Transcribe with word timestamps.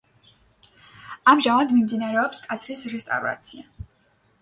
ამჟამად 1.35 1.75
მიმდინარეობს 1.77 2.43
ტაძრის 2.49 2.85
რესტავრაცია. 2.97 3.91